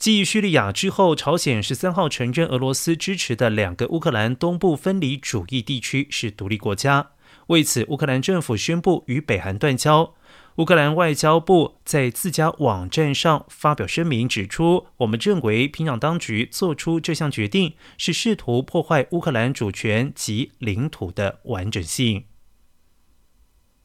[0.00, 7.10] 继叙利亚之后朝鲜十三号承认俄罗斯支持的两个乌克兰东部分离主义地区是独立国家。
[7.48, 10.14] 为此乌克兰政府宣布与北韩断交。
[10.56, 22.29] 乌克兰外交部在自家网站上发表声明指出我们认为平壤当局做出这项决定是试图破坏乌克兰主权及领土的完整性。